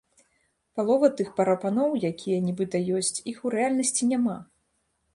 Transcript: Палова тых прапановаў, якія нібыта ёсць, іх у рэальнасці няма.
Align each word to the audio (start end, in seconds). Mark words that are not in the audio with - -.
Палова 0.79 1.07
тых 1.19 1.29
прапановаў, 1.41 1.95
якія 2.11 2.39
нібыта 2.49 2.77
ёсць, 3.01 3.15
іх 3.33 3.37
у 3.49 3.57
рэальнасці 3.59 4.13
няма. 4.17 4.37